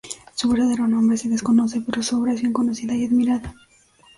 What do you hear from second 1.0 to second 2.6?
se desconoce pero su obra es bien